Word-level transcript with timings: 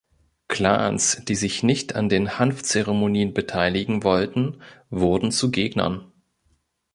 Clans, 0.47 1.21
die 1.25 1.35
sich 1.35 1.61
nicht 1.61 1.93
an 1.93 2.09
den 2.09 2.39
Hanf-Zeremonien 2.39 3.35
beteiligen 3.35 4.01
wollten, 4.03 4.59
wurden 4.89 5.29
zu 5.29 5.51
Gegnern. 5.51 6.11